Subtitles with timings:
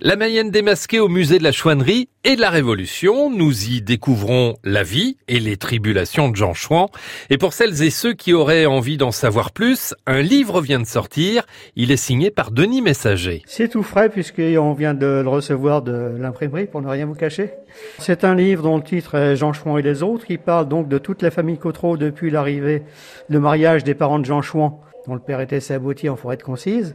[0.00, 3.30] La Mayenne démasquée au musée de la chouannerie et de la Révolution.
[3.30, 6.88] Nous y découvrons la vie et les tribulations de Jean Chouan.
[7.30, 10.86] Et pour celles et ceux qui auraient envie d'en savoir plus, un livre vient de
[10.86, 11.44] sortir.
[11.74, 13.42] Il est signé par Denis Messager.
[13.46, 17.50] C'est tout frais puisqu'on vient de le recevoir de l'imprimerie pour ne rien vous cacher.
[17.98, 20.26] C'est un livre dont le titre est Jean Chouan et les autres.
[20.26, 22.84] qui parle donc de toute la famille Cotreau depuis l'arrivée,
[23.28, 26.44] le mariage des parents de Jean Chouan, dont le père était sabottier en forêt de
[26.44, 26.94] Concise,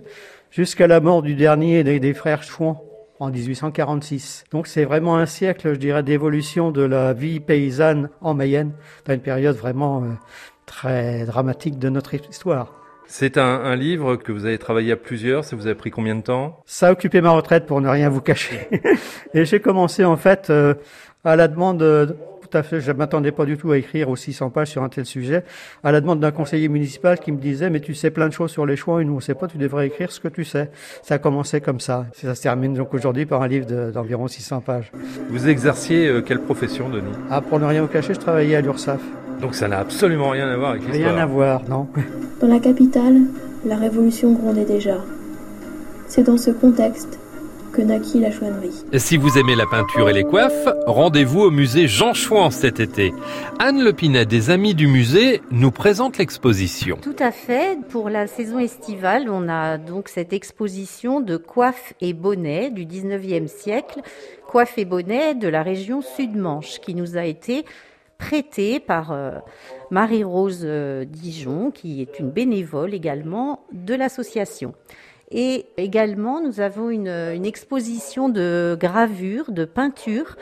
[0.51, 2.81] jusqu'à la mort du dernier des frères Chouan
[3.20, 4.45] en 1846.
[4.52, 8.73] Donc c'est vraiment un siècle, je dirais, d'évolution de la vie paysanne en Mayenne,
[9.05, 10.08] dans une période vraiment euh,
[10.66, 12.73] très dramatique de notre histoire.
[13.05, 16.16] C'est un, un, livre que vous avez travaillé à plusieurs, ça vous a pris combien
[16.16, 16.62] de temps?
[16.66, 18.68] Ça a occupé ma retraite pour ne rien vous cacher.
[19.34, 20.73] Et j'ai commencé en fait euh,
[21.23, 22.16] à la demande de,
[22.53, 22.81] tout à fait.
[22.81, 25.43] Je m'attendais pas du tout à écrire aussi 600 pages sur un tel sujet.
[25.84, 28.52] À la demande d'un conseiller municipal qui me disait, mais tu sais plein de choses
[28.52, 30.70] sur les choix et nous on sait pas, tu devrais écrire ce que tu sais.
[31.02, 32.05] Ça a commencé comme ça.
[32.13, 34.91] Ça se termine donc aujourd'hui par un livre d'environ 600 pages.
[35.29, 37.12] Vous exerciez euh, quelle profession, Denis?
[37.31, 39.01] Ah, pour ne rien vous cacher, je travaillais à l'URSSAF.
[39.41, 41.13] Donc ça n'a absolument rien à voir avec l'histoire.
[41.13, 41.87] Rien à voir, non.
[42.40, 43.21] Dans la capitale,
[43.65, 44.98] la révolution grondait déjà.
[46.07, 47.20] C'est dans ce contexte
[47.74, 48.71] que naquit la chouannerie.
[48.98, 53.13] Si vous aimez la peinture et les coiffes, rendez-vous au musée Jean Chouan cet été.
[53.60, 56.98] Anne Lepinet des Amis du musée nous présente l'exposition.
[57.02, 57.80] Tout à fait.
[57.90, 63.48] Pour la saison estivale, on a donc cette exposition de coiffes et bonnets du 19e
[63.48, 64.02] siècle,
[64.47, 67.66] coiffes et bonnets de la région Sud-Manche qui nous a été
[68.19, 69.31] prêtée par euh,
[69.90, 74.75] Marie-Rose euh, Dijon, qui est une bénévole également de l'association.
[75.34, 80.38] Et également, nous avons une, une exposition de gravures, de peintures,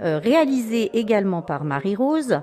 [0.00, 2.40] euh, réalisée également par Marie-Rose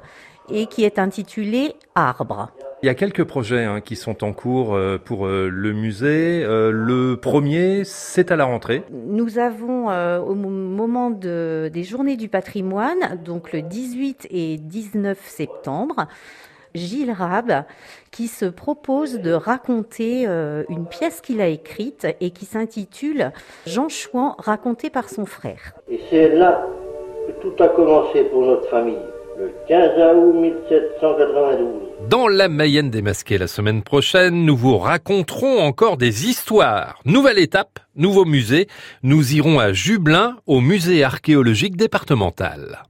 [0.50, 2.52] et qui est intitulée Arbre.
[2.82, 6.42] Il y a quelques projets hein, qui sont en cours euh, pour euh, le musée.
[6.46, 8.84] Euh, le premier, c'est à la rentrée.
[8.90, 16.08] Nous avons au moment de, des journées du patrimoine, donc le 18 et 19 septembre,
[16.76, 17.64] Gilles Rab,
[18.12, 23.32] qui se propose de raconter euh, une pièce qu'il a écrite et qui s'intitule
[23.66, 25.74] Jean Chouan raconté par son frère.
[25.90, 26.66] Et c'est là
[27.28, 28.98] que tout a commencé pour notre famille,
[29.38, 31.90] le 15 août 1792.
[32.10, 37.00] Dans la Mayenne démasquée la semaine prochaine, nous vous raconterons encore des histoires.
[37.06, 38.68] Nouvelle étape, nouveau musée.
[39.04, 42.84] Nous irons à Jublin, au musée archéologique départemental.